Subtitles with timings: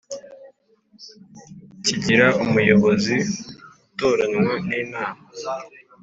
[1.85, 3.15] Kigira umuyobozi
[3.89, 5.25] utoranywa n inama